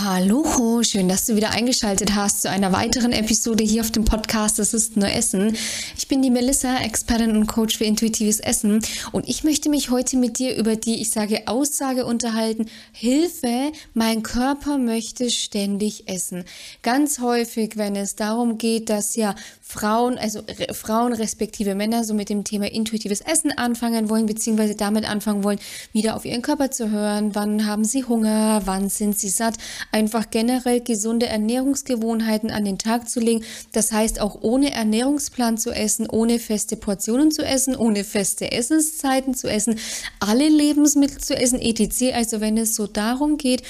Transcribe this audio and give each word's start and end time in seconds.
Hallo, 0.00 0.80
schön, 0.84 1.08
dass 1.08 1.26
du 1.26 1.34
wieder 1.34 1.50
eingeschaltet 1.50 2.14
hast 2.14 2.42
zu 2.42 2.50
einer 2.50 2.72
weiteren 2.72 3.10
Episode 3.10 3.64
hier 3.64 3.80
auf 3.80 3.90
dem 3.90 4.04
Podcast 4.04 4.60
Das 4.60 4.72
ist 4.72 4.96
nur 4.96 5.08
Essen. 5.08 5.56
Ich 5.96 6.06
bin 6.06 6.22
die 6.22 6.30
Melissa, 6.30 6.78
Expertin 6.78 7.36
und 7.36 7.48
Coach 7.48 7.78
für 7.78 7.84
intuitives 7.84 8.38
Essen 8.38 8.80
und 9.10 9.28
ich 9.28 9.42
möchte 9.42 9.68
mich 9.68 9.90
heute 9.90 10.16
mit 10.16 10.38
dir 10.38 10.54
über 10.54 10.76
die, 10.76 11.00
ich 11.00 11.10
sage, 11.10 11.48
Aussage 11.48 12.06
unterhalten, 12.06 12.66
Hilfe, 12.92 13.72
mein 13.92 14.22
Körper 14.22 14.78
möchte 14.78 15.30
ständig 15.30 16.08
essen. 16.08 16.44
Ganz 16.82 17.18
häufig, 17.18 17.76
wenn 17.76 17.96
es 17.96 18.14
darum 18.14 18.56
geht, 18.56 18.90
dass 18.90 19.16
ja 19.16 19.34
Frauen, 19.70 20.16
also 20.16 20.40
re 20.40 20.72
Frauen 20.72 21.12
respektive 21.12 21.74
Männer 21.74 22.02
so 22.02 22.14
mit 22.14 22.30
dem 22.30 22.42
Thema 22.42 22.72
intuitives 22.72 23.20
Essen 23.20 23.52
anfangen 23.52 24.08
wollen, 24.08 24.24
beziehungsweise 24.24 24.74
damit 24.74 25.06
anfangen 25.06 25.44
wollen, 25.44 25.58
wieder 25.92 26.16
auf 26.16 26.24
ihren 26.24 26.40
Körper 26.40 26.70
zu 26.70 26.90
hören, 26.90 27.34
wann 27.34 27.66
haben 27.66 27.84
sie 27.84 28.02
Hunger, 28.02 28.62
wann 28.64 28.88
sind 28.88 29.18
sie 29.18 29.28
satt, 29.28 29.56
einfach 29.92 30.30
generell 30.30 30.80
gesunde 30.80 31.26
Ernährungsgewohnheiten 31.26 32.50
an 32.50 32.64
den 32.64 32.78
Tag 32.78 33.10
zu 33.10 33.20
legen. 33.20 33.44
Das 33.72 33.92
heißt 33.92 34.22
auch 34.22 34.38
ohne 34.40 34.72
Ernährungsplan 34.72 35.58
zu 35.58 35.70
essen, 35.70 36.08
ohne 36.08 36.38
feste 36.38 36.76
Portionen 36.76 37.30
zu 37.30 37.44
essen, 37.44 37.76
ohne 37.76 38.04
feste 38.04 38.50
Essenszeiten 38.50 39.34
zu 39.34 39.48
essen, 39.48 39.78
alle 40.18 40.48
Lebensmittel 40.48 41.18
zu 41.18 41.36
essen, 41.36 41.60
etc. 41.60 42.14
Also 42.14 42.40
wenn 42.40 42.56
es 42.56 42.74
so 42.74 42.86
darum 42.86 43.36
geht, 43.36 43.62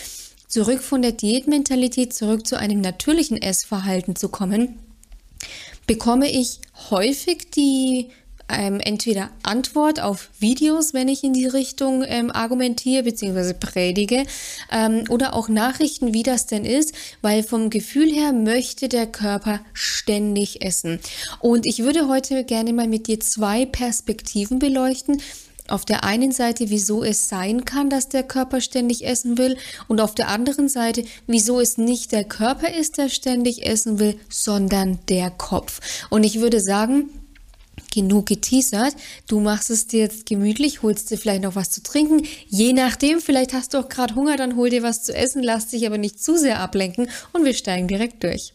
zurück 0.46 0.80
von 0.80 1.02
der 1.02 1.12
Diätmentalität 1.12 2.15
zurück 2.15 2.46
zu 2.46 2.57
einem 2.57 2.80
natürlichen 2.80 3.43
Essverhalten 3.43 4.15
zu 4.15 4.29
kommen, 4.29 4.79
bekomme 5.88 6.30
ich 6.30 6.60
häufig 6.91 7.51
die 7.51 8.10
ähm, 8.48 8.80
entweder 8.80 9.30
Antwort 9.42 10.01
auf 10.01 10.30
Videos, 10.38 10.95
wenn 10.95 11.09
ich 11.09 11.24
in 11.24 11.33
die 11.33 11.46
Richtung 11.46 12.05
ähm, 12.06 12.30
argumentiere 12.30 13.02
bzw. 13.02 13.55
predige, 13.55 14.24
ähm, 14.70 15.05
oder 15.09 15.34
auch 15.34 15.48
Nachrichten, 15.48 16.15
wie 16.15 16.23
das 16.23 16.46
denn 16.46 16.65
ist, 16.65 16.95
weil 17.20 17.43
vom 17.43 17.70
Gefühl 17.70 18.10
her 18.10 18.32
möchte 18.32 18.88
der 18.88 19.06
Körper 19.06 19.60
ständig 19.73 20.65
essen. 20.65 21.01
Und 21.40 21.66
ich 21.66 21.80
würde 21.80 22.09
heute 22.09 22.45
gerne 22.45 22.73
mal 22.73 22.88
mit 22.88 23.07
dir 23.07 23.20
zwei 23.20 23.66
Perspektiven 23.66 24.59
beleuchten, 24.59 25.20
auf 25.69 25.85
der 25.85 26.05
einen 26.05 26.33
Seite, 26.33 26.71
wieso 26.71 27.05
es 27.05 27.29
sein 27.29 27.65
kann, 27.65 27.91
dass 27.91 28.09
der 28.09 28.23
Körper 28.23 28.61
ständig 28.61 29.07
essen 29.07 29.38
will 29.38 29.57
und 29.87 30.01
auf 30.01 30.15
der 30.15 30.29
anderen 30.29 30.69
Seite, 30.69 31.05
wieso 31.27 31.60
es 31.60 31.79
nicht 31.79 32.13
der 32.13 32.25
Körper 32.25 32.73
ist, 32.75 32.99
der 32.99 33.09
ständig 33.09 33.66
essen 33.66 33.99
will, 33.99 34.19
sondern 34.29 34.99
der 35.09 35.30
Kopf. 35.30 35.80
Und 36.10 36.25
ich 36.25 36.41
würde 36.41 36.60
sagen, 36.60 37.10
genug 37.93 38.27
geteasert. 38.27 38.95
Du 39.27 39.41
machst 39.41 39.71
es 39.71 39.87
dir 39.87 40.01
jetzt 40.01 40.27
gemütlich, 40.27 40.83
holst 40.83 41.10
dir 41.10 41.19
vielleicht 41.19 41.43
noch 41.43 41.57
was 41.57 41.71
zu 41.71 41.82
trinken. 41.82 42.27
Je 42.47 42.73
nachdem, 42.73 43.21
vielleicht 43.21 43.53
hast 43.53 43.75
du 43.75 43.79
auch 43.79 43.88
gerade 43.88 44.15
Hunger, 44.15 44.37
dann 44.37 44.57
hol 44.57 44.71
dir 44.71 44.82
was 44.82 45.03
zu 45.05 45.15
essen, 45.15 45.43
lass 45.43 45.69
dich 45.69 45.87
aber 45.87 45.99
nicht 45.99 46.23
zu 46.23 46.37
sehr 46.37 46.60
ablenken 46.60 47.09
und 47.32 47.45
wir 47.45 47.55
steigen 47.55 47.88
direkt 47.88 48.23
durch. 48.25 48.53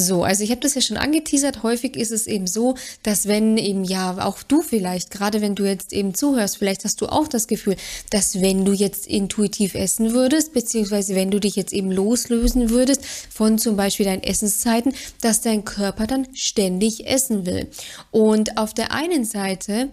So, 0.00 0.24
also 0.24 0.42
ich 0.42 0.50
habe 0.50 0.62
das 0.62 0.74
ja 0.74 0.80
schon 0.80 0.96
angeteasert. 0.96 1.62
Häufig 1.62 1.94
ist 1.94 2.10
es 2.10 2.26
eben 2.26 2.46
so, 2.46 2.74
dass 3.02 3.28
wenn 3.28 3.58
eben 3.58 3.84
ja 3.84 4.24
auch 4.24 4.42
du 4.42 4.62
vielleicht, 4.62 5.10
gerade 5.10 5.42
wenn 5.42 5.54
du 5.54 5.64
jetzt 5.64 5.92
eben 5.92 6.14
zuhörst, 6.14 6.56
vielleicht 6.56 6.84
hast 6.84 7.00
du 7.02 7.06
auch 7.06 7.28
das 7.28 7.46
Gefühl, 7.46 7.76
dass 8.08 8.40
wenn 8.40 8.64
du 8.64 8.72
jetzt 8.72 9.06
intuitiv 9.06 9.74
essen 9.74 10.12
würdest, 10.12 10.54
beziehungsweise 10.54 11.14
wenn 11.14 11.30
du 11.30 11.38
dich 11.38 11.54
jetzt 11.54 11.74
eben 11.74 11.90
loslösen 11.90 12.70
würdest 12.70 13.04
von 13.30 13.58
zum 13.58 13.76
Beispiel 13.76 14.06
deinen 14.06 14.22
Essenszeiten, 14.22 14.94
dass 15.20 15.42
dein 15.42 15.64
Körper 15.66 16.06
dann 16.06 16.28
ständig 16.34 17.06
essen 17.06 17.44
will. 17.44 17.68
Und 18.10 18.56
auf 18.56 18.72
der 18.72 18.92
einen 18.92 19.24
Seite 19.24 19.90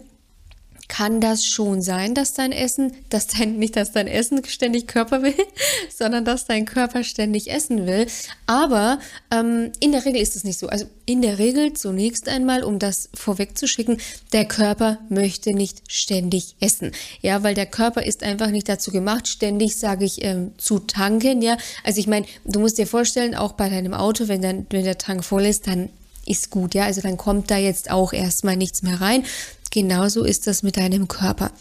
kann 0.87 1.19
das 1.19 1.45
schon 1.45 1.81
sein, 1.81 2.13
dass 2.13 2.33
dein 2.33 2.51
Essen, 2.51 2.93
dass 3.09 3.27
dein, 3.27 3.57
nicht, 3.57 3.75
dass 3.75 3.91
dein 3.91 4.07
Essen 4.07 4.43
ständig 4.45 4.87
Körper 4.87 5.21
will, 5.21 5.35
sondern 5.95 6.23
dass 6.23 6.45
dein 6.45 6.65
Körper 6.65 7.03
ständig 7.03 7.51
essen 7.51 7.85
will. 7.85 8.07
Aber 8.45 8.99
ähm, 9.31 9.71
in 9.79 9.91
der 9.91 10.05
Regel 10.05 10.21
ist 10.21 10.35
es 10.35 10.43
nicht 10.43 10.59
so. 10.59 10.67
Also 10.67 10.85
in 11.05 11.21
der 11.21 11.39
Regel 11.39 11.73
zunächst 11.73 12.29
einmal, 12.29 12.63
um 12.63 12.79
das 12.79 13.09
vorwegzuschicken, 13.13 13.99
der 14.33 14.45
Körper 14.45 14.99
möchte 15.09 15.53
nicht 15.53 15.83
ständig 15.87 16.55
essen. 16.59 16.91
Ja, 17.21 17.43
weil 17.43 17.53
der 17.53 17.65
Körper 17.65 18.03
ist 18.03 18.23
einfach 18.23 18.49
nicht 18.49 18.69
dazu 18.69 18.91
gemacht, 18.91 19.27
ständig, 19.27 19.77
sage 19.77 20.05
ich, 20.05 20.23
ähm, 20.23 20.51
zu 20.57 20.79
tanken. 20.79 21.41
Ja, 21.41 21.57
also 21.83 21.99
ich 21.99 22.07
meine, 22.07 22.25
du 22.45 22.59
musst 22.59 22.77
dir 22.77 22.87
vorstellen, 22.87 23.35
auch 23.35 23.53
bei 23.53 23.69
deinem 23.69 23.93
Auto, 23.93 24.27
wenn, 24.27 24.41
dann, 24.41 24.65
wenn 24.69 24.85
der 24.85 24.97
Tank 24.97 25.25
voll 25.25 25.45
ist, 25.45 25.67
dann 25.67 25.89
ist 26.27 26.49
gut, 26.49 26.75
ja. 26.75 26.83
Also 26.83 27.01
dann 27.01 27.17
kommt 27.17 27.49
da 27.49 27.57
jetzt 27.57 27.89
auch 27.89 28.13
erstmal 28.13 28.57
nichts 28.57 28.83
mehr 28.83 28.99
rein. 29.01 29.23
Genauso 29.71 30.23
ist 30.23 30.47
das 30.47 30.63
mit 30.63 30.77
deinem 30.77 31.07
Körper. 31.07 31.51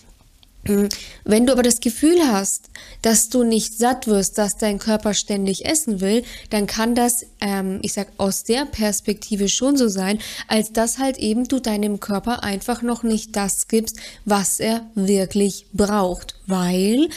Hm, 0.67 0.89
wenn 1.25 1.47
du 1.47 1.53
aber 1.53 1.63
das 1.63 1.81
Gefühl 1.81 2.19
hast, 2.27 2.71
dass 3.03 3.29
du 3.29 3.45
nicht 3.45 3.79
satt 3.79 4.07
wirst, 4.07 4.37
dass 4.39 4.57
dein 4.57 4.79
Körper 4.79 5.15
ständig 5.15 5.65
essen 5.65 6.01
will, 6.01 6.25
dann 6.51 6.67
kann 6.67 6.95
das, 6.95 7.27
ähm, 7.41 7.79
ich 7.83 7.93
sag 7.93 8.09
aus 8.17 8.43
der 8.43 8.65
Perspektive 8.65 9.49
schon 9.49 9.77
so 9.77 9.89
sein, 9.89 10.19
als 10.49 10.73
dass 10.73 10.99
halt 10.99 11.19
eben 11.19 11.47
du 11.47 11.61
deinem 11.61 12.01
Körper 12.01 12.43
einfach 12.43 12.83
noch 12.83 13.05
nicht 13.05 13.37
das 13.37 13.69
gibst, 13.69 13.97
was 14.25 14.59
er 14.59 14.83
wirklich 14.95 15.67
braucht, 15.73 16.35
weil 16.47 17.09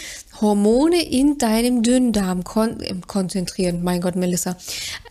Hormone 0.41 1.01
in 1.01 1.37
deinem 1.37 1.83
Dünndarm 1.83 2.43
kon 2.43 2.79
äh, 2.81 2.95
konzentrieren, 3.07 3.83
mein 3.83 4.01
Gott, 4.01 4.15
Melissa, 4.15 4.57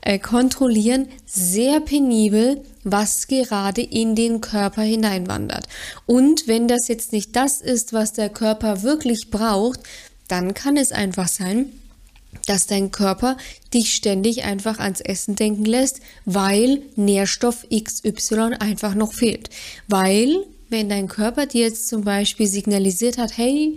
äh, 0.02 0.18
kontrollieren 0.18 1.08
sehr 1.26 1.80
penibel, 1.80 2.62
was 2.84 3.26
gerade 3.26 3.82
in 3.82 4.14
den 4.14 4.40
Körper 4.40 4.82
hineinwandert. 4.82 5.66
Und 6.06 6.46
wenn 6.46 6.68
das 6.68 6.88
jetzt 6.88 7.12
nicht 7.12 7.36
das 7.36 7.60
ist, 7.60 7.92
was 7.92 8.12
der 8.12 8.30
Körper 8.30 8.82
wirklich 8.82 9.30
braucht, 9.30 9.80
dann 10.28 10.54
kann 10.54 10.76
es 10.76 10.92
einfach 10.92 11.28
sein, 11.28 11.66
dass 12.46 12.66
dein 12.66 12.90
Körper 12.90 13.36
dich 13.74 13.94
ständig 13.94 14.44
einfach 14.44 14.78
ans 14.78 15.00
Essen 15.00 15.36
denken 15.36 15.64
lässt, 15.64 16.00
weil 16.24 16.82
Nährstoff 16.96 17.66
XY 17.70 18.54
einfach 18.58 18.94
noch 18.94 19.12
fehlt. 19.12 19.50
Weil, 19.86 20.44
wenn 20.68 20.88
dein 20.88 21.08
Körper 21.08 21.46
dir 21.46 21.62
jetzt 21.62 21.88
zum 21.88 22.04
Beispiel 22.04 22.46
signalisiert 22.46 23.18
hat, 23.18 23.36
hey, 23.36 23.76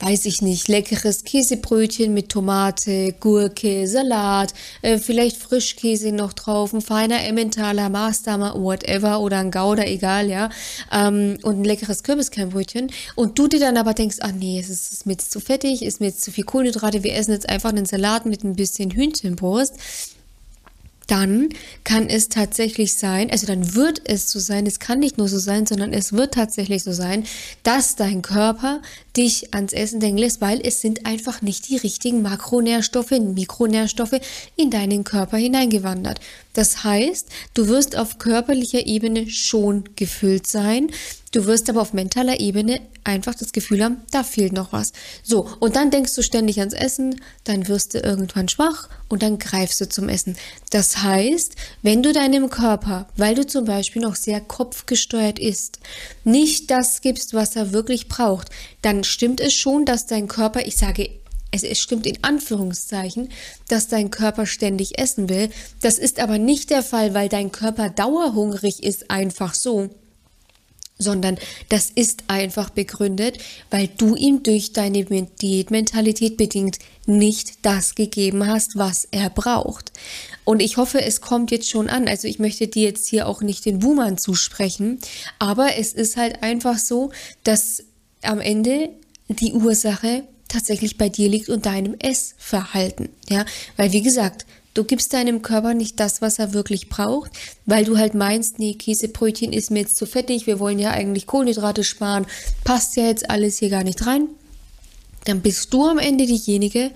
weiß 0.00 0.26
ich 0.26 0.42
nicht, 0.42 0.68
leckeres 0.68 1.24
Käsebrötchen 1.24 2.12
mit 2.12 2.28
Tomate, 2.28 3.14
Gurke, 3.20 3.86
Salat, 3.86 4.52
äh, 4.82 4.98
vielleicht 4.98 5.36
Frischkäse 5.36 6.12
noch 6.12 6.32
drauf, 6.32 6.72
ein 6.72 6.80
feiner 6.80 7.22
Emmentaler, 7.24 7.88
Maßdamer, 7.88 8.54
whatever 8.60 9.20
oder 9.20 9.38
ein 9.38 9.50
Gouda, 9.50 9.84
egal, 9.84 10.28
ja, 10.28 10.50
ähm, 10.92 11.38
und 11.42 11.60
ein 11.60 11.64
leckeres 11.64 12.02
Kürbiskernbrötchen. 12.02 12.90
Und 13.14 13.38
du 13.38 13.48
dir 13.48 13.60
dann 13.60 13.76
aber 13.76 13.94
denkst, 13.94 14.16
ach 14.20 14.32
nee, 14.32 14.58
es 14.58 14.68
ist, 14.68 14.92
ist 14.92 15.06
mir 15.06 15.12
jetzt 15.12 15.30
zu 15.30 15.40
fettig, 15.40 15.82
ist 15.82 16.00
mir 16.00 16.06
jetzt 16.06 16.22
zu 16.22 16.32
viel 16.32 16.44
Kohlenhydrate, 16.44 17.02
wir 17.02 17.14
essen 17.14 17.32
jetzt 17.32 17.48
einfach 17.48 17.70
einen 17.70 17.86
Salat 17.86 18.26
mit 18.26 18.44
ein 18.44 18.56
bisschen 18.56 18.90
Hühnchenbrust, 18.90 19.74
dann 21.06 21.48
kann 21.84 22.08
es 22.08 22.28
tatsächlich 22.28 22.94
sein, 22.94 23.30
also 23.30 23.46
dann 23.46 23.74
wird 23.74 24.02
es 24.04 24.30
so 24.30 24.38
sein, 24.38 24.66
es 24.66 24.78
kann 24.78 25.00
nicht 25.00 25.18
nur 25.18 25.28
so 25.28 25.38
sein, 25.38 25.66
sondern 25.66 25.92
es 25.92 26.12
wird 26.12 26.34
tatsächlich 26.34 26.82
so 26.82 26.92
sein, 26.92 27.24
dass 27.62 27.96
dein 27.96 28.22
Körper 28.22 28.80
dich 29.16 29.54
ans 29.54 29.72
Essen 29.72 30.00
denken 30.00 30.18
lässt, 30.18 30.40
weil 30.40 30.60
es 30.64 30.80
sind 30.80 31.06
einfach 31.06 31.42
nicht 31.42 31.68
die 31.68 31.76
richtigen 31.76 32.22
Makronährstoffe, 32.22 33.10
Mikronährstoffe 33.10 34.20
in 34.56 34.70
deinen 34.70 35.04
Körper 35.04 35.36
hineingewandert. 35.36 36.20
Das 36.52 36.84
heißt, 36.84 37.28
du 37.54 37.68
wirst 37.68 37.96
auf 37.96 38.18
körperlicher 38.18 38.86
Ebene 38.86 39.28
schon 39.28 39.84
gefüllt 39.96 40.46
sein, 40.46 40.90
Du 41.34 41.46
wirst 41.46 41.68
aber 41.68 41.82
auf 41.82 41.92
mentaler 41.92 42.38
Ebene 42.38 42.80
einfach 43.02 43.34
das 43.34 43.50
Gefühl 43.50 43.82
haben, 43.82 43.96
da 44.12 44.22
fehlt 44.22 44.52
noch 44.52 44.72
was. 44.72 44.92
So, 45.24 45.48
und 45.58 45.74
dann 45.74 45.90
denkst 45.90 46.14
du 46.14 46.22
ständig 46.22 46.60
ans 46.60 46.74
Essen, 46.74 47.20
dann 47.42 47.66
wirst 47.66 47.94
du 47.94 47.98
irgendwann 47.98 48.48
schwach 48.48 48.88
und 49.08 49.24
dann 49.24 49.40
greifst 49.40 49.80
du 49.80 49.88
zum 49.88 50.08
Essen. 50.08 50.36
Das 50.70 51.02
heißt, 51.02 51.56
wenn 51.82 52.04
du 52.04 52.12
deinem 52.12 52.50
Körper, 52.50 53.08
weil 53.16 53.34
du 53.34 53.44
zum 53.44 53.64
Beispiel 53.64 54.00
noch 54.00 54.14
sehr 54.14 54.40
kopfgesteuert 54.40 55.40
isst, 55.40 55.80
nicht 56.22 56.70
das 56.70 57.00
gibst, 57.00 57.34
was 57.34 57.56
er 57.56 57.72
wirklich 57.72 58.06
braucht, 58.06 58.50
dann 58.82 59.02
stimmt 59.02 59.40
es 59.40 59.54
schon, 59.54 59.86
dass 59.86 60.06
dein 60.06 60.28
Körper, 60.28 60.64
ich 60.64 60.76
sage 60.76 61.10
es, 61.50 61.64
es, 61.64 61.80
stimmt 61.80 62.06
in 62.06 62.22
Anführungszeichen, 62.22 63.30
dass 63.66 63.88
dein 63.88 64.10
Körper 64.10 64.46
ständig 64.46 65.00
essen 65.00 65.28
will. 65.28 65.50
Das 65.80 65.98
ist 65.98 66.20
aber 66.20 66.38
nicht 66.38 66.70
der 66.70 66.84
Fall, 66.84 67.12
weil 67.12 67.28
dein 67.28 67.50
Körper 67.50 67.90
dauerhungrig 67.90 68.84
ist, 68.84 69.10
einfach 69.10 69.54
so, 69.54 69.90
sondern 70.98 71.38
das 71.68 71.90
ist 71.94 72.24
einfach 72.28 72.70
begründet, 72.70 73.38
weil 73.70 73.88
du 73.88 74.14
ihm 74.14 74.42
durch 74.42 74.72
deine 74.72 75.04
Diätmentalität 75.04 76.36
bedingt 76.36 76.78
nicht 77.06 77.64
das 77.64 77.94
gegeben 77.94 78.46
hast, 78.46 78.76
was 78.76 79.08
er 79.10 79.28
braucht. 79.28 79.92
Und 80.44 80.60
ich 80.60 80.76
hoffe, 80.76 81.02
es 81.02 81.20
kommt 81.20 81.50
jetzt 81.50 81.68
schon 81.68 81.88
an. 81.88 82.06
Also 82.06 82.28
ich 82.28 82.38
möchte 82.38 82.68
dir 82.68 82.84
jetzt 82.84 83.08
hier 83.08 83.26
auch 83.26 83.42
nicht 83.42 83.64
den 83.64 83.80
Boomern 83.80 84.18
zusprechen, 84.18 85.00
aber 85.38 85.76
es 85.76 85.92
ist 85.92 86.16
halt 86.16 86.42
einfach 86.42 86.78
so, 86.78 87.10
dass 87.42 87.82
am 88.22 88.40
Ende 88.40 88.90
die 89.28 89.52
Ursache 89.52 90.24
tatsächlich 90.48 90.96
bei 90.96 91.08
dir 91.08 91.28
liegt 91.28 91.48
und 91.48 91.66
deinem 91.66 91.94
Essverhalten. 91.98 93.08
Ja, 93.28 93.44
weil 93.76 93.92
wie 93.92 94.02
gesagt, 94.02 94.46
Du 94.74 94.82
gibst 94.82 95.12
deinem 95.12 95.40
Körper 95.40 95.72
nicht 95.72 96.00
das, 96.00 96.20
was 96.20 96.40
er 96.40 96.52
wirklich 96.52 96.88
braucht, 96.88 97.30
weil 97.64 97.84
du 97.84 97.96
halt 97.96 98.14
meinst, 98.14 98.58
nee, 98.58 98.74
Käsebrötchen 98.74 99.52
ist 99.52 99.70
mir 99.70 99.80
jetzt 99.80 99.96
zu 99.96 100.04
fettig, 100.04 100.48
wir 100.48 100.58
wollen 100.58 100.80
ja 100.80 100.90
eigentlich 100.90 101.28
Kohlenhydrate 101.28 101.84
sparen, 101.84 102.26
passt 102.64 102.96
ja 102.96 103.04
jetzt 103.04 103.30
alles 103.30 103.58
hier 103.58 103.70
gar 103.70 103.84
nicht 103.84 104.04
rein. 104.04 104.26
Dann 105.26 105.40
bist 105.40 105.72
du 105.72 105.86
am 105.86 105.98
Ende 105.98 106.26
diejenige, 106.26 106.90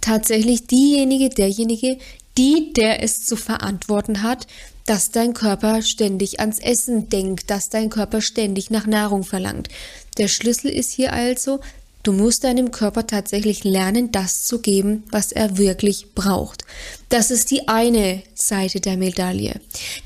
tatsächlich 0.00 0.66
diejenige, 0.66 1.28
derjenige, 1.28 1.98
die, 2.38 2.72
der 2.72 3.02
es 3.02 3.24
zu 3.26 3.36
verantworten 3.36 4.22
hat, 4.22 4.46
dass 4.86 5.10
dein 5.10 5.34
Körper 5.34 5.82
ständig 5.82 6.40
ans 6.40 6.58
Essen 6.58 7.10
denkt, 7.10 7.50
dass 7.50 7.68
dein 7.68 7.90
Körper 7.90 8.22
ständig 8.22 8.70
nach 8.70 8.86
Nahrung 8.86 9.24
verlangt. 9.24 9.68
Der 10.16 10.28
Schlüssel 10.28 10.70
ist 10.70 10.92
hier 10.92 11.12
also, 11.12 11.60
du 12.02 12.12
musst 12.12 12.44
deinem 12.44 12.70
Körper 12.70 13.06
tatsächlich 13.06 13.64
lernen, 13.64 14.12
das 14.12 14.44
zu 14.44 14.60
geben, 14.60 15.04
was 15.10 15.32
er 15.32 15.58
wirklich 15.58 16.14
braucht. 16.14 16.64
Das 17.08 17.30
ist 17.30 17.50
die 17.50 17.68
eine 17.68 18.22
Seite 18.34 18.80
der 18.80 18.96
Medaille. 18.96 19.60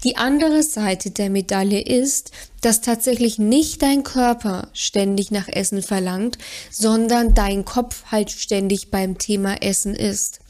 Die 0.04 0.16
andere 0.16 0.62
Seite 0.62 1.10
der 1.10 1.30
Medaille 1.30 1.80
ist, 1.80 2.30
dass 2.60 2.80
tatsächlich 2.80 3.38
nicht 3.38 3.82
dein 3.82 4.02
Körper 4.02 4.68
ständig 4.72 5.30
nach 5.30 5.48
Essen 5.48 5.82
verlangt, 5.82 6.38
sondern 6.70 7.34
dein 7.34 7.64
Kopf 7.64 8.04
halt 8.10 8.30
ständig 8.30 8.90
beim 8.90 9.18
Thema 9.18 9.62
Essen 9.62 9.94
ist. 9.94 10.40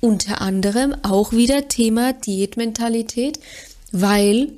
Unter 0.00 0.40
anderem 0.40 0.94
auch 1.02 1.32
wieder 1.32 1.68
Thema 1.68 2.12
Diätmentalität, 2.12 3.40
weil 3.92 4.52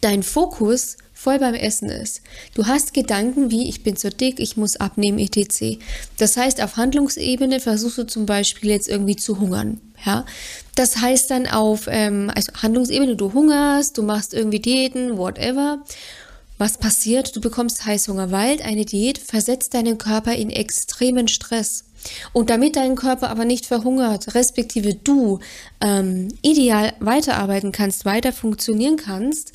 dein 0.00 0.22
Fokus 0.22 0.96
voll 1.22 1.38
beim 1.38 1.54
Essen 1.54 1.88
ist. 1.88 2.20
Du 2.54 2.66
hast 2.66 2.94
Gedanken 2.94 3.50
wie, 3.50 3.68
ich 3.68 3.84
bin 3.84 3.96
zu 3.96 4.10
dick, 4.10 4.40
ich 4.40 4.56
muss 4.56 4.76
abnehmen, 4.76 5.18
etc. 5.18 5.78
Das 6.18 6.36
heißt, 6.36 6.60
auf 6.60 6.76
Handlungsebene 6.76 7.60
versuchst 7.60 7.98
du 7.98 8.06
zum 8.06 8.26
Beispiel 8.26 8.70
jetzt 8.70 8.88
irgendwie 8.88 9.14
zu 9.14 9.38
hungern. 9.38 9.80
Ja, 10.04 10.26
das 10.74 10.96
heißt 11.00 11.30
dann 11.30 11.46
auf 11.46 11.86
ähm, 11.88 12.28
also 12.34 12.52
Handlungsebene, 12.60 13.14
du 13.14 13.32
hungerst, 13.32 13.96
du 13.98 14.02
machst 14.02 14.34
irgendwie 14.34 14.58
Diäten, 14.58 15.16
whatever. 15.16 15.84
Was 16.58 16.78
passiert? 16.78 17.34
Du 17.34 17.40
bekommst 17.40 17.86
Heißhunger, 17.86 18.32
weil 18.32 18.60
eine 18.62 18.84
Diät 18.84 19.18
versetzt 19.18 19.74
deinen 19.74 19.98
Körper 19.98 20.34
in 20.34 20.50
extremen 20.50 21.28
Stress. 21.28 21.84
Und 22.32 22.50
damit 22.50 22.74
dein 22.74 22.96
Körper 22.96 23.30
aber 23.30 23.44
nicht 23.44 23.66
verhungert, 23.66 24.34
respektive 24.34 24.94
du 24.94 25.38
ähm, 25.80 26.28
ideal 26.42 26.94
weiterarbeiten 26.98 27.70
kannst, 27.70 28.04
weiter 28.04 28.32
funktionieren 28.32 28.96
kannst, 28.96 29.52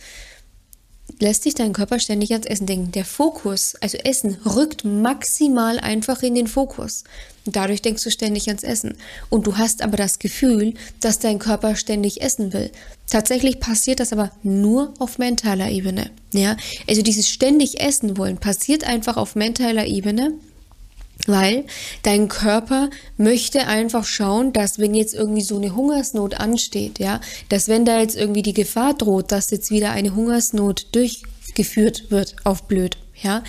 lässt 1.20 1.44
sich 1.44 1.56
dein 1.56 1.74
Körper 1.74 2.00
ständig 2.00 2.32
ans 2.32 2.46
Essen 2.46 2.68
denken. 2.68 2.92
Der 2.92 3.06
Fokus, 3.06 3.76
also 3.82 3.98
Essen, 3.98 4.38
rückt 4.46 4.84
maximal 4.86 5.80
einfach 5.80 6.22
in 6.22 6.36
den 6.36 6.48
Fokus. 6.48 7.04
Dadurch 7.46 7.82
denkst 7.82 8.04
du 8.04 8.12
ständig 8.12 8.48
ans 8.48 8.64
Essen. 8.64 8.96
Und 9.30 9.48
du 9.48 9.58
hast 9.58 9.82
aber 9.82 9.98
das 9.98 10.20
Gefühl, 10.20 10.74
dass 11.00 11.20
dein 11.20 11.40
Körper 11.40 11.76
ständig 11.76 12.22
essen 12.22 12.54
will. 12.54 12.72
Tatsächlich 13.10 13.60
passiert 13.60 14.00
das 14.00 14.12
aber 14.12 14.32
nur 14.44 14.94
auf 15.00 15.18
mentaler 15.18 15.70
Ebene. 15.70 16.12
Ja, 16.34 16.58
also 16.88 17.02
dieses 17.02 17.30
ständig 17.30 17.80
Essen 17.80 18.18
wollen 18.18 18.38
passiert 18.38 18.84
einfach 18.84 19.16
auf 19.18 19.36
mentaler 19.36 19.86
Ebene 19.86 20.34
weil 21.26 21.66
dein 22.04 22.28
Körper 22.28 22.90
möchte 23.18 23.68
einfach 23.68 24.06
schauen, 24.06 24.54
dass 24.54 24.80
wenn 24.80 24.94
jetzt 24.94 25.14
irgendwie 25.16 25.42
so 25.42 25.58
eine 25.58 25.76
Hungersnot 25.76 26.36
ansteht, 26.36 27.00
ja, 27.00 27.22
dass 27.50 27.68
wenn 27.68 27.86
da 27.86 28.00
jetzt 28.00 28.16
irgendwie 28.16 28.44
die 28.44 28.54
Gefahr 28.54 28.94
droht, 28.94 29.32
dass 29.32 29.52
jetzt 29.52 29.72
wieder 29.72 29.92
eine 29.92 30.16
Hungersnot 30.16 30.88
durchgeführt 30.94 32.12
wird 32.12 32.36
auf 32.44 32.64
blöd, 32.64 32.98
ja, 33.22 33.44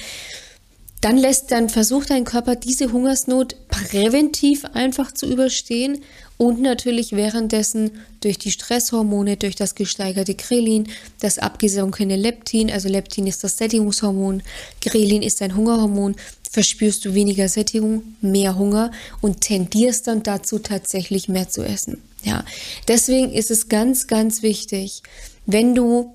dann 1.00 1.16
lässt, 1.16 1.52
dann 1.52 1.68
versucht 1.68 2.10
dein 2.10 2.24
Körper 2.24 2.56
diese 2.56 2.90
Hungersnot 2.92 3.54
präventiv 3.68 4.64
einfach 4.72 5.12
zu 5.12 5.26
überstehen 5.26 6.00
und 6.38 6.60
natürlich 6.60 7.12
währenddessen 7.12 7.90
durch 8.20 8.38
die 8.38 8.50
Stresshormone, 8.50 9.36
durch 9.36 9.54
das 9.54 9.74
gesteigerte 9.74 10.34
Grelin, 10.34 10.88
das 11.20 11.38
abgesunkene 11.38 12.16
Leptin, 12.16 12.70
also 12.70 12.88
Leptin 12.88 13.26
ist 13.26 13.44
das 13.44 13.56
Sättigungshormon, 13.58 14.42
Grelin 14.80 15.22
ist 15.22 15.42
ein 15.42 15.56
Hungerhormon, 15.56 16.16
verspürst 16.50 17.04
du 17.04 17.14
weniger 17.14 17.48
Sättigung, 17.48 18.02
mehr 18.20 18.58
Hunger 18.58 18.90
und 19.20 19.40
tendierst 19.40 20.06
dann 20.06 20.22
dazu 20.22 20.58
tatsächlich 20.58 21.28
mehr 21.28 21.48
zu 21.48 21.62
essen. 21.62 22.02
Ja, 22.24 22.44
deswegen 22.88 23.32
ist 23.32 23.50
es 23.50 23.68
ganz, 23.68 24.06
ganz 24.06 24.42
wichtig, 24.42 25.02
wenn 25.46 25.74
du 25.74 26.14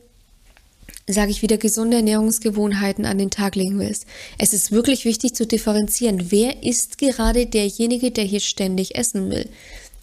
sage 1.08 1.32
ich 1.32 1.42
wieder, 1.42 1.58
gesunde 1.58 1.98
Ernährungsgewohnheiten 1.98 3.06
an 3.06 3.18
den 3.18 3.30
Tag 3.30 3.56
legen 3.56 3.80
willst. 3.80 4.06
Es 4.38 4.54
ist 4.54 4.72
wirklich 4.72 5.04
wichtig 5.06 5.36
zu 5.36 5.46
differenzieren, 5.46 6.32
wer 6.32 6.64
ist 6.64 6.98
gerade 6.98 7.46
derjenige, 7.46 8.12
der 8.12 8.24
hier 8.24 8.40
ständig 8.40 8.96
essen 8.96 9.30
will. 9.30 9.50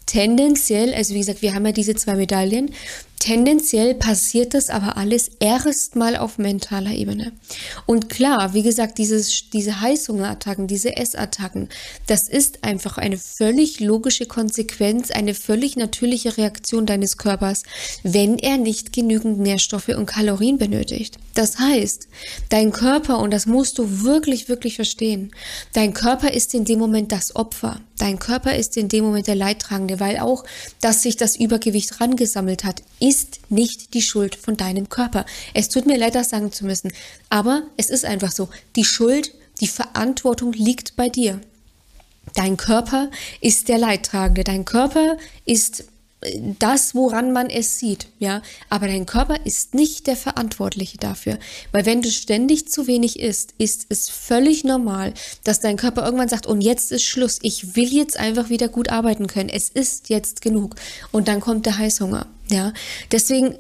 Tendenziell, 0.05 0.93
also 0.93 1.15
wie 1.15 1.21
gesagt, 1.21 1.41
wir 1.41 1.55
haben 1.55 1.65
ja 1.65 1.73
diese 1.73 1.95
zwei 1.95 2.17
Medaillen. 2.17 2.73
Tendenziell 3.21 3.95
passiert 3.95 4.55
das 4.55 4.71
aber 4.71 4.97
alles 4.97 5.31
erstmal 5.41 6.17
auf 6.17 6.39
mentaler 6.39 6.93
Ebene. 6.93 7.33
Und 7.85 8.09
klar, 8.09 8.55
wie 8.55 8.63
gesagt, 8.63 8.97
dieses, 8.97 9.51
diese 9.51 9.83
Heißhungerattacken, 9.83 10.67
diese 10.67 10.97
Essattacken, 10.97 11.69
das 12.07 12.29
ist 12.29 12.65
einfach 12.65 12.97
eine 12.97 13.19
völlig 13.19 13.79
logische 13.79 14.25
Konsequenz, 14.25 15.11
eine 15.11 15.35
völlig 15.35 15.77
natürliche 15.77 16.39
Reaktion 16.39 16.87
deines 16.87 17.19
Körpers, 17.19 17.65
wenn 18.03 18.39
er 18.39 18.57
nicht 18.57 18.95
genügend 18.95 19.39
Nährstoffe 19.39 19.89
und 19.89 20.07
Kalorien 20.07 20.57
benötigt. 20.57 21.19
Das 21.35 21.59
heißt, 21.59 22.09
dein 22.49 22.73
Körper, 22.73 23.19
und 23.19 23.33
das 23.33 23.45
musst 23.45 23.79
du 23.79 24.03
wirklich, 24.03 24.49
wirklich 24.49 24.77
verstehen, 24.77 25.31
dein 25.75 25.93
Körper 25.93 26.33
ist 26.33 26.55
in 26.55 26.65
dem 26.65 26.79
Moment 26.79 27.13
das 27.13 27.37
Opfer. 27.37 27.83
Dein 28.01 28.19
Körper 28.19 28.57
ist 28.57 28.79
in 28.79 28.89
dem 28.89 29.05
Moment 29.05 29.27
der 29.27 29.35
Leidtragende, 29.35 30.01
weil 30.01 30.19
auch, 30.21 30.45
dass 30.81 31.03
sich 31.03 31.19
das 31.19 31.37
Übergewicht 31.37 32.01
rangesammelt 32.01 32.65
hat, 32.65 32.83
ist 32.99 33.41
nicht 33.51 33.93
die 33.93 34.01
Schuld 34.01 34.37
von 34.37 34.57
deinem 34.57 34.89
Körper. 34.89 35.27
Es 35.53 35.69
tut 35.69 35.85
mir 35.85 35.99
leid, 35.99 36.15
das 36.15 36.31
sagen 36.31 36.51
zu 36.51 36.65
müssen, 36.65 36.93
aber 37.29 37.63
es 37.77 37.91
ist 37.91 38.07
einfach 38.07 38.33
so. 38.33 38.49
Die 38.75 38.87
Schuld, 38.87 39.35
die 39.61 39.67
Verantwortung 39.67 40.55
liegt 40.55 40.97
bei 40.97 41.11
dir. 41.11 41.43
Dein 42.35 42.57
Körper 42.57 43.11
ist 43.43 43.69
der 43.69 43.77
Leidtragende. 43.77 44.45
Dein 44.45 44.65
Körper 44.65 45.19
ist 45.45 45.85
das, 46.59 46.95
woran 46.95 47.33
man 47.33 47.49
es 47.49 47.79
sieht, 47.79 48.09
ja. 48.19 48.43
Aber 48.69 48.87
dein 48.87 49.07
Körper 49.07 49.37
ist 49.45 49.75
nicht 49.75 50.07
der 50.07 50.17
Verantwortliche 50.17 50.99
dafür. 50.99 51.39
Weil 51.73 51.87
wenn 51.87 52.03
du 52.03 52.11
ständig 52.11 52.69
zu 52.69 52.87
wenig 52.87 53.19
isst, 53.19 53.55
ist 53.59 53.87
es 53.89 54.09
völlig 54.09 54.65
normal, 54.65 55.15
dass 55.45 55.61
dein 55.61 55.77
Körper 55.77 56.05
irgendwann 56.05 56.29
sagt, 56.29 56.47
und 56.47 56.61
jetzt 56.61 56.93
ist 56.93 57.05
Schluss. 57.05 57.39
Ich 57.43 57.75
will 57.77 57.93
jetzt 57.93 58.19
einfach 58.19 58.51
wieder 58.51 58.69
gut 58.69 58.91
arbeiten 58.91 59.27
können. 59.27 59.49
Es 59.49 59.69
ist 59.71 60.11
jetzt 60.11 60.43
genug. 60.43 60.77
Und 61.11 61.29
dann 61.29 61.41
kommt 61.41 61.67
der 61.67 61.79
Heißhunger, 61.79 62.27
ja. 62.49 62.73
Deswegen 63.13 63.57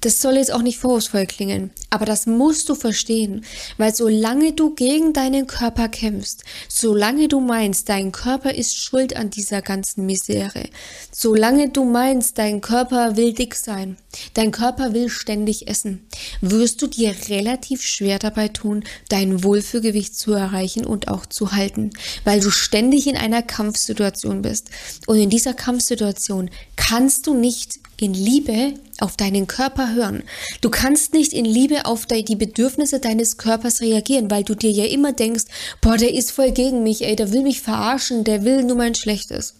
das 0.00 0.20
soll 0.20 0.36
jetzt 0.36 0.52
auch 0.52 0.62
nicht 0.62 0.78
vorwurfsvoll 0.78 1.26
klingen, 1.26 1.70
aber 1.92 2.06
das 2.06 2.26
musst 2.26 2.70
du 2.70 2.74
verstehen, 2.74 3.44
weil 3.76 3.94
solange 3.94 4.54
du 4.54 4.74
gegen 4.74 5.12
deinen 5.12 5.46
Körper 5.46 5.90
kämpfst, 5.90 6.42
solange 6.66 7.28
du 7.28 7.38
meinst, 7.38 7.90
dein 7.90 8.12
Körper 8.12 8.54
ist 8.54 8.78
schuld 8.78 9.14
an 9.14 9.28
dieser 9.28 9.60
ganzen 9.60 10.06
Misere, 10.06 10.70
solange 11.10 11.68
du 11.68 11.84
meinst, 11.84 12.38
dein 12.38 12.62
Körper 12.62 13.18
will 13.18 13.34
dick 13.34 13.54
sein, 13.54 13.98
dein 14.32 14.52
Körper 14.52 14.94
will 14.94 15.10
ständig 15.10 15.68
essen, 15.68 16.08
wirst 16.40 16.80
du 16.80 16.86
dir 16.86 17.14
relativ 17.28 17.82
schwer 17.82 18.18
dabei 18.18 18.48
tun, 18.48 18.84
dein 19.10 19.44
Wohlfühlgewicht 19.44 20.16
zu 20.16 20.32
erreichen 20.32 20.86
und 20.86 21.08
auch 21.08 21.26
zu 21.26 21.52
halten, 21.52 21.90
weil 22.24 22.40
du 22.40 22.50
ständig 22.50 23.06
in 23.06 23.18
einer 23.18 23.42
Kampfsituation 23.42 24.40
bist. 24.40 24.70
Und 25.06 25.18
in 25.18 25.28
dieser 25.28 25.52
Kampfsituation 25.52 26.50
kannst 26.76 27.26
du 27.26 27.34
nicht 27.34 27.80
in 28.02 28.14
Liebe 28.14 28.74
auf 28.98 29.16
deinen 29.16 29.46
Körper 29.46 29.94
hören. 29.94 30.22
Du 30.60 30.70
kannst 30.70 31.12
nicht 31.12 31.32
in 31.32 31.44
Liebe 31.44 31.86
auf 31.86 32.06
die 32.06 32.36
Bedürfnisse 32.36 33.00
deines 33.00 33.36
Körpers 33.36 33.80
reagieren, 33.80 34.30
weil 34.30 34.44
du 34.44 34.54
dir 34.54 34.70
ja 34.70 34.84
immer 34.84 35.12
denkst, 35.12 35.44
boah, 35.80 35.96
der 35.96 36.12
ist 36.12 36.32
voll 36.32 36.52
gegen 36.52 36.82
mich, 36.82 37.04
ey, 37.04 37.16
der 37.16 37.32
will 37.32 37.42
mich 37.42 37.60
verarschen, 37.60 38.24
der 38.24 38.44
will 38.44 38.62
nur 38.64 38.76
mein 38.76 38.94
Schlechtes. 38.94 39.54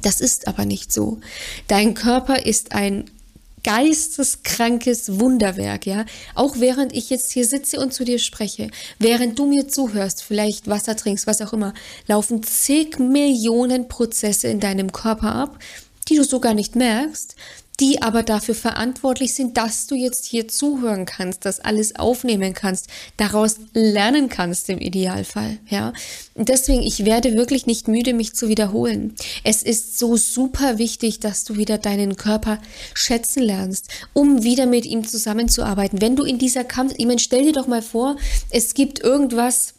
Das 0.00 0.20
ist 0.20 0.48
aber 0.48 0.64
nicht 0.64 0.92
so. 0.92 1.18
Dein 1.68 1.94
Körper 1.94 2.46
ist 2.46 2.72
ein 2.72 3.04
geisteskrankes 3.64 5.20
Wunderwerk, 5.20 5.86
ja. 5.86 6.04
Auch 6.34 6.58
während 6.58 6.92
ich 6.92 7.10
jetzt 7.10 7.32
hier 7.32 7.46
sitze 7.46 7.78
und 7.78 7.92
zu 7.92 8.04
dir 8.04 8.18
spreche, 8.18 8.70
während 8.98 9.38
du 9.38 9.46
mir 9.46 9.68
zuhörst, 9.68 10.22
vielleicht 10.22 10.68
Wasser 10.68 10.96
trinkst, 10.96 11.26
was 11.26 11.40
auch 11.42 11.52
immer, 11.52 11.72
laufen 12.06 12.42
zig 12.42 12.98
Millionen 12.98 13.88
Prozesse 13.88 14.48
in 14.48 14.60
deinem 14.60 14.92
Körper 14.92 15.34
ab, 15.34 15.58
die 16.08 16.16
du 16.16 16.24
sogar 16.24 16.54
nicht 16.54 16.76
merkst, 16.76 17.36
die 17.80 18.02
aber 18.02 18.22
dafür 18.22 18.54
verantwortlich 18.54 19.34
sind, 19.34 19.56
dass 19.56 19.86
du 19.86 19.94
jetzt 19.94 20.26
hier 20.26 20.46
zuhören 20.46 21.06
kannst, 21.06 21.44
das 21.44 21.58
alles 21.58 21.96
aufnehmen 21.96 22.54
kannst, 22.54 22.88
daraus 23.16 23.56
lernen 23.72 24.28
kannst 24.28 24.68
im 24.68 24.78
Idealfall, 24.78 25.58
ja. 25.68 25.92
Und 26.34 26.48
deswegen, 26.48 26.82
ich 26.82 27.04
werde 27.04 27.34
wirklich 27.34 27.66
nicht 27.66 27.88
müde, 27.88 28.14
mich 28.14 28.34
zu 28.34 28.48
wiederholen. 28.48 29.14
Es 29.42 29.62
ist 29.62 29.98
so 29.98 30.16
super 30.16 30.78
wichtig, 30.78 31.20
dass 31.20 31.44
du 31.44 31.56
wieder 31.56 31.78
deinen 31.78 32.16
Körper 32.16 32.58
schätzen 32.94 33.42
lernst, 33.42 33.88
um 34.12 34.42
wieder 34.42 34.66
mit 34.66 34.86
ihm 34.86 35.06
zusammenzuarbeiten. 35.06 36.00
Wenn 36.00 36.16
du 36.16 36.24
in 36.24 36.38
dieser 36.38 36.64
Kampf, 36.64 36.94
ich 36.96 37.06
meine, 37.06 37.18
stell 37.18 37.42
dir 37.42 37.52
doch 37.52 37.66
mal 37.66 37.82
vor, 37.82 38.16
es 38.50 38.74
gibt 38.74 39.00
irgendwas, 39.00 39.74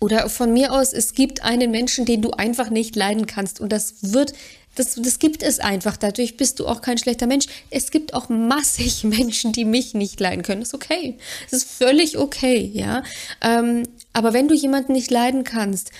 Oder 0.00 0.28
von 0.30 0.52
mir 0.52 0.72
aus, 0.72 0.94
es 0.94 1.12
gibt 1.14 1.42
einen 1.42 1.70
Menschen, 1.70 2.06
den 2.06 2.22
du 2.22 2.30
einfach 2.30 2.70
nicht 2.70 2.96
leiden 2.96 3.26
kannst. 3.26 3.60
Und 3.60 3.70
das 3.70 3.96
wird, 4.00 4.32
das, 4.74 4.94
das 4.94 5.18
gibt 5.18 5.42
es 5.42 5.60
einfach. 5.60 5.98
Dadurch 5.98 6.38
bist 6.38 6.58
du 6.58 6.66
auch 6.66 6.80
kein 6.80 6.96
schlechter 6.96 7.26
Mensch. 7.26 7.46
Es 7.68 7.90
gibt 7.90 8.14
auch 8.14 8.30
massig 8.30 9.04
Menschen, 9.04 9.52
die 9.52 9.66
mich 9.66 9.92
nicht 9.92 10.18
leiden 10.18 10.42
können. 10.42 10.60
Das 10.60 10.70
ist 10.70 10.74
okay. 10.74 11.18
Das 11.50 11.62
ist 11.62 11.70
völlig 11.70 12.16
okay, 12.16 12.70
ja. 12.72 13.02
Ähm, 13.42 13.82
aber 14.14 14.32
wenn 14.32 14.48
du 14.48 14.54
jemanden 14.54 14.92
nicht 14.92 15.10
leiden 15.10 15.44
kannst, 15.44 15.90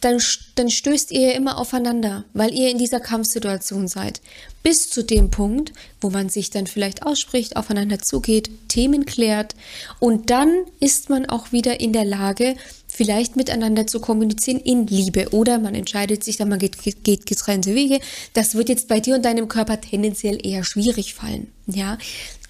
dann, 0.00 0.22
dann 0.54 0.70
stößt 0.70 1.10
ihr 1.10 1.34
immer 1.34 1.58
aufeinander, 1.58 2.24
weil 2.32 2.52
ihr 2.52 2.70
in 2.70 2.78
dieser 2.78 3.00
Kampfsituation 3.00 3.88
seid. 3.88 4.20
Bis 4.62 4.90
zu 4.90 5.02
dem 5.02 5.30
Punkt, 5.30 5.72
wo 6.00 6.10
man 6.10 6.28
sich 6.28 6.50
dann 6.50 6.66
vielleicht 6.66 7.02
ausspricht, 7.04 7.56
aufeinander 7.56 7.98
zugeht, 7.98 8.50
Themen 8.68 9.06
klärt 9.06 9.54
und 9.98 10.30
dann 10.30 10.64
ist 10.80 11.08
man 11.08 11.26
auch 11.26 11.52
wieder 11.52 11.80
in 11.80 11.92
der 11.92 12.04
Lage, 12.04 12.56
vielleicht 12.96 13.36
miteinander 13.36 13.86
zu 13.86 14.00
kommunizieren 14.00 14.58
in 14.58 14.86
Liebe 14.86 15.28
oder 15.30 15.58
man 15.58 15.74
entscheidet 15.74 16.24
sich 16.24 16.38
dann, 16.38 16.48
man 16.48 16.58
geht, 16.58 16.78
geht 17.04 17.26
getrennte 17.26 17.74
Wege. 17.74 18.00
Das 18.32 18.54
wird 18.54 18.70
jetzt 18.70 18.88
bei 18.88 19.00
dir 19.00 19.16
und 19.16 19.24
deinem 19.24 19.48
Körper 19.48 19.80
tendenziell 19.80 20.44
eher 20.44 20.64
schwierig 20.64 21.14
fallen, 21.14 21.48
ja. 21.66 21.98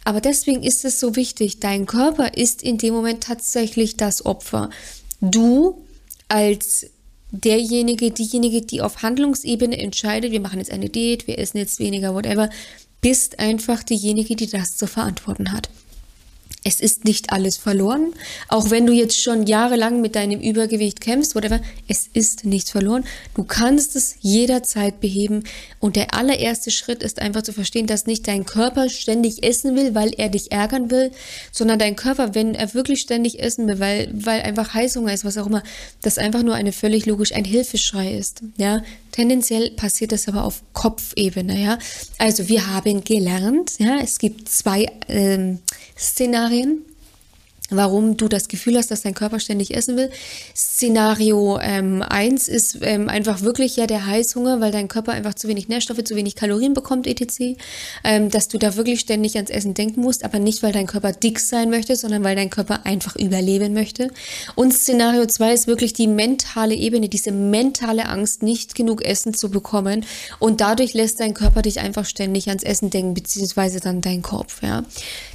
Aber 0.05 0.21
deswegen 0.21 0.63
ist 0.63 0.85
es 0.85 1.01
so 1.01 1.17
wichtig, 1.17 1.59
dein 1.59 1.85
Körper 1.85 2.35
ist 2.35 2.63
in 2.63 2.79
dem 2.79 2.95
Moment 2.95 3.25
tatsächlich 3.25 3.97
das 3.97 4.25
Opfer. 4.25 4.71
Du 5.21 5.83
als 6.29 6.87
derjenige, 7.33 8.13
diejenige, 8.13 8.63
die 8.63 8.83
auf 8.83 9.03
Handlungsebene 9.03 9.77
entscheidet, 9.77 10.31
wir 10.31 10.41
machen 10.41 10.61
jetzt 10.61 10.71
eine 10.71 10.89
Diät, 10.89 11.27
wir 11.27 11.41
essen 11.41 11.59
jetzt 11.59 11.81
weniger, 11.81 12.15
whatever, 12.15 12.51
bist 13.01 13.41
einfach 13.41 13.83
diejenige, 13.83 14.37
die 14.37 14.47
das 14.47 14.77
zu 14.77 14.87
verantworten 14.87 15.53
hat 15.53 15.69
es 16.67 16.81
ist 16.81 17.05
nicht 17.05 17.31
alles 17.31 17.57
verloren. 17.57 18.13
Auch 18.49 18.71
wenn 18.71 18.87
du 18.87 18.93
jetzt 18.93 19.23
schon 19.23 19.47
jahrelang 19.47 20.01
mit 20.01 20.17
deinem 20.17 20.41
Übergewicht 20.41 21.01
kämpfst, 21.01 21.37
whatever, 21.37 21.61
es 21.87 22.09
ist 22.13 22.45
nicht 22.45 22.71
verloren. 22.71 23.05
Du 23.37 23.45
kannst 23.45 23.95
es 23.95 24.17
jederzeit 24.21 24.99
beheben. 25.01 25.45
Und 25.79 25.95
der 25.95 26.13
allererste 26.15 26.73
Schritt 26.73 27.05
ist 27.05 27.23
einfach 27.23 27.43
zu 27.43 27.53
verstehen, 27.53 27.87
dass 27.87 28.07
nicht 28.07 28.27
dein 28.27 28.47
Körper 28.47 28.89
ständig 28.89 29.45
essen 29.45 29.77
will, 29.77 29.95
weil 29.95 30.13
er 30.19 30.29
dich 30.29 30.51
ärgern 30.51 30.91
will, 30.91 31.13
sondern 31.53 31.79
dein 31.79 31.95
Körper, 31.95 32.35
wenn 32.35 32.57
er 32.57 32.75
wirklich 32.75 33.01
ständig 33.01 33.39
essen 33.39 33.69
will, 33.69 33.79
weil, 33.79 34.11
weil 34.13 34.43
einfach 34.43 34.75
Heißhunger 34.75 35.15
ist, 35.15 35.25
was 35.25 35.39
auch 35.39 35.47
immer, 35.47 35.63
das 36.03 36.19
einfach 36.19 36.43
nur 36.43 36.57
eine 36.57 36.73
völlig 36.73 37.07
logisch 37.07 37.31
ein 37.33 37.45
Hilfeschrei 37.45 38.13
ist. 38.13 38.43
Ja, 38.57 38.83
tendenziell 39.17 39.71
passiert 39.71 40.13
das 40.13 40.29
aber 40.29 40.45
auf 40.45 40.63
Kopfebene. 40.75 41.59
Ja, 41.59 41.79
also 42.19 42.49
wir 42.49 42.67
haben 42.67 43.03
gelernt, 43.03 43.79
ja, 43.79 43.99
es 44.03 44.19
gibt 44.19 44.49
zwei 44.49 44.87
ähm, 45.09 45.61
Szenarien 45.99 46.85
warum 47.71 48.17
du 48.17 48.29
das 48.29 48.49
Gefühl 48.49 48.77
hast, 48.77 48.91
dass 48.91 49.03
dein 49.03 49.15
Körper 49.15 49.41
ständig 49.41 49.75
essen 49.75 49.97
will. 49.97 50.11
Szenario 50.55 51.59
ähm, 51.61 52.03
1 52.03 52.49
ist 52.49 52.79
ähm, 52.83 53.09
einfach 53.09 53.43
wirklich 53.43 53.77
ja 53.77 53.87
der 53.87 54.07
Heißhunger, 54.07 54.61
weil 54.61 54.73
dein 54.73 54.89
Körper 54.89 55.13
einfach 55.13 55.35
zu 55.35 55.49
wenig 55.49 55.69
Nährstoffe, 55.69 56.03
zu 56.05 56.17
wenig 56.17 56.37
Kalorien 56.37 56.75
bekommt, 56.75 57.07
etc. 57.07 57.57
Ähm, 58.05 58.31
dass 58.31 58.49
du 58.49 58.59
da 58.59 58.77
wirklich 58.77 59.01
ständig 59.01 59.37
ans 59.37 59.51
Essen 59.51 59.75
denken 59.75 60.01
musst, 60.01 60.25
aber 60.25 60.39
nicht, 60.39 60.63
weil 60.63 60.73
dein 60.73 60.87
Körper 60.87 61.13
dick 61.13 61.41
sein 61.41 61.71
möchte, 61.71 61.97
sondern 61.97 62.23
weil 62.25 62.37
dein 62.37 62.51
Körper 62.51 62.87
einfach 62.87 63.17
überleben 63.17 63.73
möchte. 63.73 64.11
Und 64.55 64.73
Szenario 64.73 65.27
2 65.27 65.53
ist 65.53 65.67
wirklich 65.67 65.93
die 65.93 66.07
mentale 66.07 66.75
Ebene, 66.75 67.09
diese 67.09 67.33
mentale 67.33 68.07
Angst, 68.07 68.43
nicht 68.43 68.75
genug 68.75 69.05
Essen 69.05 69.35
zu 69.35 69.51
bekommen. 69.51 70.05
Und 70.39 70.61
dadurch 70.61 70.95
lässt 70.95 71.21
dein 71.21 71.35
Körper 71.35 71.63
dich 71.63 71.81
einfach 71.81 72.05
ständig 72.05 72.49
ans 72.49 72.63
Essen 72.63 72.91
denken, 72.91 73.15
beziehungsweise 73.15 73.81
dann 73.81 74.01
dein 74.01 74.23
Kopf. 74.23 74.63
Ja. 74.63 74.85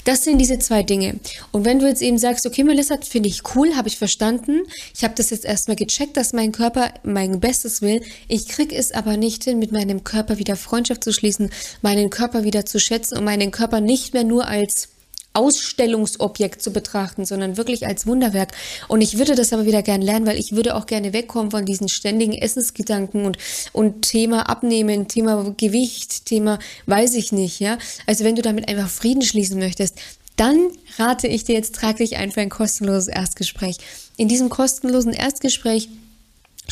Das 0.04 0.24
sind 0.24 0.40
diese 0.40 0.60
zwei 0.60 0.84
Dinge. 0.84 1.20
Und 1.52 1.66
wenn 1.66 1.80
du 1.80 1.88
jetzt 1.88 2.02
eben 2.02 2.18
sagst, 2.22 2.46
okay, 2.46 2.63
Melissa, 2.63 2.98
finde 3.01 3.28
ich 3.28 3.42
cool, 3.56 3.75
habe 3.75 3.90
ich 3.90 3.98
verstanden. 3.98 4.62
Ich 4.96 5.04
habe 5.04 5.13
das 5.16 5.30
jetzt 5.30 5.44
erstmal 5.44 5.75
gecheckt, 5.75 6.16
dass 6.16 6.32
mein 6.32 6.54
Körper 6.54 6.94
mein 7.04 7.42
Bestes 7.42 7.82
will. 7.82 8.01
Ich 8.30 8.48
kriege 8.48 8.74
es 8.75 8.94
aber 8.94 9.18
nicht 9.18 9.44
hin, 9.44 9.60
mit 9.60 9.74
meinem 9.74 10.06
Körper 10.06 10.38
wieder 10.38 10.56
Freundschaft 10.56 11.04
zu 11.04 11.12
schließen, 11.12 11.50
meinen 11.82 12.10
Körper 12.10 12.46
wieder 12.46 12.66
zu 12.66 12.80
schätzen 12.80 13.18
und 13.18 13.25
meinen 13.25 13.51
Körper 13.51 13.82
nicht 13.82 14.13
mehr 14.13 14.24
nur 14.24 14.48
als 14.48 14.88
Ausstellungsobjekt 15.34 16.62
zu 16.62 16.72
betrachten, 16.74 17.25
sondern 17.25 17.56
wirklich 17.56 17.88
als 17.88 18.06
Wunderwerk. 18.06 18.51
Und 18.88 19.01
ich 19.01 19.18
würde 19.18 19.36
das 19.36 19.54
aber 19.54 19.66
wieder 19.66 19.82
gerne 19.82 20.04
lernen, 20.04 20.25
weil 20.25 20.38
ich 20.38 20.56
würde 20.56 20.75
auch 20.75 20.86
gerne 20.86 21.13
wegkommen 21.13 21.51
von 21.51 21.66
diesen 21.66 21.88
ständigen 21.88 22.34
Essensgedanken 22.34 23.25
und, 23.25 23.38
und 23.72 24.01
Thema 24.01 24.50
Abnehmen, 24.50 25.08
Thema 25.08 25.54
Gewicht, 25.58 26.25
Thema 26.25 26.60
weiß 26.86 27.16
ich 27.16 27.32
nicht, 27.32 27.60
ja. 27.60 27.78
Also 28.08 28.25
wenn 28.25 28.36
du 28.36 28.42
damit 28.42 28.68
einfach 28.68 28.90
Frieden 28.90 29.22
schließen 29.22 29.58
möchtest, 29.58 29.96
dann 30.36 30.72
rate 30.98 31.28
ich 31.28 31.44
dir 31.44 31.56
jetzt, 31.56 31.76
trag 31.76 31.98
dich 31.98 32.18
ein 32.18 32.32
für 32.32 32.42
ein 32.42 32.50
kostenloses 32.50 33.08
Erstgespräch. 33.08 33.78
In 34.18 34.28
diesem 34.28 34.50
kostenlosen 34.50 35.14
Erstgespräch 35.14 35.90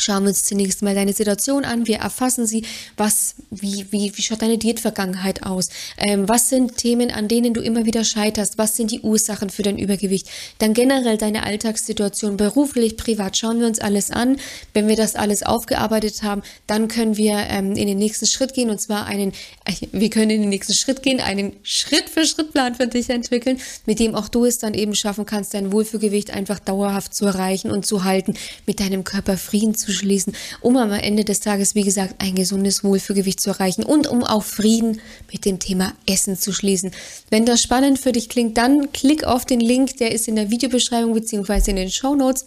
Schauen 0.00 0.24
wir 0.24 0.30
uns 0.30 0.42
zunächst 0.44 0.82
mal 0.82 0.94
deine 0.94 1.12
Situation 1.12 1.64
an. 1.64 1.86
Wir 1.86 1.98
erfassen 1.98 2.46
sie. 2.46 2.64
Was, 2.96 3.34
wie, 3.50 3.86
wie, 3.90 4.12
wie 4.16 4.22
schaut 4.22 4.42
deine 4.42 4.58
Diätvergangenheit 4.58 5.42
aus? 5.42 5.68
Ähm, 5.98 6.28
was 6.28 6.48
sind 6.48 6.76
Themen, 6.76 7.10
an 7.10 7.28
denen 7.28 7.54
du 7.54 7.60
immer 7.60 7.84
wieder 7.84 8.04
scheiterst? 8.04 8.58
Was 8.58 8.76
sind 8.76 8.90
die 8.90 9.00
Ursachen 9.00 9.50
für 9.50 9.62
dein 9.62 9.78
Übergewicht? 9.78 10.28
Dann 10.58 10.74
generell 10.74 11.18
deine 11.18 11.44
Alltagssituation, 11.44 12.36
beruflich, 12.36 12.96
privat. 12.96 13.36
Schauen 13.36 13.60
wir 13.60 13.66
uns 13.66 13.78
alles 13.78 14.10
an. 14.10 14.38
Wenn 14.74 14.88
wir 14.88 14.96
das 14.96 15.14
alles 15.14 15.42
aufgearbeitet 15.42 16.22
haben, 16.22 16.42
dann 16.66 16.88
können 16.88 17.16
wir 17.16 17.34
ähm, 17.48 17.72
in 17.76 17.86
den 17.86 17.98
nächsten 17.98 18.26
Schritt 18.26 18.54
gehen 18.54 18.70
und 18.70 18.80
zwar 18.80 19.06
einen, 19.06 19.32
äh, 19.64 19.74
wir 19.92 20.10
können 20.10 20.30
in 20.30 20.40
den 20.42 20.50
nächsten 20.50 20.74
Schritt 20.74 21.02
gehen, 21.02 21.20
einen 21.20 21.54
Schritt 21.62 22.08
für 22.08 22.26
Schritt 22.26 22.52
Plan 22.52 22.74
für 22.74 22.86
dich 22.86 23.10
entwickeln, 23.10 23.58
mit 23.86 23.98
dem 23.98 24.14
auch 24.14 24.28
du 24.28 24.44
es 24.44 24.58
dann 24.58 24.74
eben 24.74 24.94
schaffen 24.94 25.26
kannst, 25.26 25.54
dein 25.54 25.72
Wohlfühlgewicht 25.72 26.30
einfach 26.30 26.58
dauerhaft 26.58 27.14
zu 27.14 27.26
erreichen 27.26 27.70
und 27.70 27.86
zu 27.86 28.04
halten, 28.04 28.34
mit 28.66 28.80
deinem 28.80 29.04
Körper 29.04 29.36
Frieden 29.36 29.74
zu 29.74 29.89
schließen, 29.90 30.34
um 30.60 30.76
am 30.76 30.92
Ende 30.92 31.24
des 31.24 31.40
Tages, 31.40 31.74
wie 31.74 31.82
gesagt, 31.82 32.16
ein 32.18 32.34
gesundes 32.34 32.84
Wohlfühlgewicht 32.84 33.40
zu 33.40 33.50
erreichen 33.50 33.84
und 33.84 34.06
um 34.06 34.24
auch 34.24 34.42
Frieden 34.42 35.00
mit 35.32 35.44
dem 35.44 35.58
Thema 35.58 35.92
Essen 36.06 36.36
zu 36.36 36.52
schließen. 36.52 36.90
Wenn 37.30 37.46
das 37.46 37.62
spannend 37.62 37.98
für 37.98 38.12
dich 38.12 38.28
klingt, 38.28 38.56
dann 38.56 38.92
klick 38.92 39.24
auf 39.24 39.44
den 39.44 39.60
Link, 39.60 39.96
der 39.98 40.12
ist 40.12 40.28
in 40.28 40.36
der 40.36 40.50
Videobeschreibung 40.50 41.14
bzw. 41.14 41.70
in 41.70 41.76
den 41.76 41.90
Show 41.90 42.14
Notes 42.14 42.46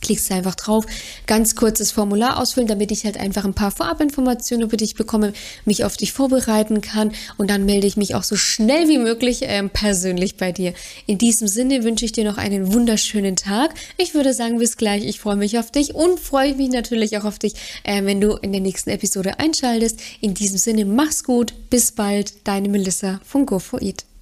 klickst 0.00 0.30
du 0.30 0.34
einfach 0.34 0.54
drauf, 0.54 0.86
ganz 1.26 1.54
kurzes 1.54 1.92
Formular 1.92 2.40
ausfüllen, 2.40 2.68
damit 2.68 2.90
ich 2.90 3.04
halt 3.04 3.18
einfach 3.18 3.44
ein 3.44 3.54
paar 3.54 3.70
Vorabinformationen 3.70 4.66
über 4.66 4.76
dich 4.76 4.94
bekomme, 4.94 5.32
mich 5.64 5.84
auf 5.84 5.96
dich 5.96 6.12
vorbereiten 6.12 6.80
kann 6.80 7.12
und 7.36 7.50
dann 7.50 7.64
melde 7.64 7.86
ich 7.86 7.96
mich 7.96 8.14
auch 8.14 8.22
so 8.22 8.36
schnell 8.36 8.88
wie 8.88 8.98
möglich 8.98 9.40
ähm, 9.42 9.70
persönlich 9.70 10.36
bei 10.36 10.52
dir. 10.52 10.72
In 11.06 11.18
diesem 11.18 11.48
Sinne 11.48 11.84
wünsche 11.84 12.04
ich 12.04 12.12
dir 12.12 12.24
noch 12.24 12.38
einen 12.38 12.72
wunderschönen 12.72 13.36
Tag. 13.36 13.74
Ich 13.96 14.14
würde 14.14 14.32
sagen, 14.32 14.58
bis 14.58 14.76
gleich. 14.76 15.04
Ich 15.04 15.20
freue 15.20 15.36
mich 15.36 15.58
auf 15.58 15.70
dich 15.70 15.94
und 15.94 16.20
freue 16.20 16.54
mich 16.54 16.70
natürlich 16.70 17.16
auch 17.18 17.24
auf 17.24 17.38
dich, 17.38 17.54
äh, 17.84 18.04
wenn 18.04 18.20
du 18.20 18.32
in 18.36 18.52
der 18.52 18.60
nächsten 18.60 18.90
Episode 18.90 19.38
einschaltest. 19.38 20.00
In 20.20 20.34
diesem 20.34 20.58
Sinne, 20.58 20.84
mach's 20.84 21.24
gut, 21.24 21.54
bis 21.70 21.92
bald, 21.92 22.46
deine 22.46 22.68
Melissa 22.68 23.20
von 23.24 23.46
Go4Eat. 23.46 24.07